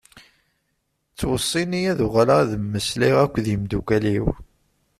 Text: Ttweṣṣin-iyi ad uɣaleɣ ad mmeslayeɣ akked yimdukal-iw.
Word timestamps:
Ttweṣṣin-iyi 1.11 1.89
ad 1.91 1.99
uɣaleɣ 2.05 2.37
ad 2.43 2.51
mmeslayeɣ 2.63 3.19
akked 3.25 3.45
yimdukal-iw. 3.49 4.25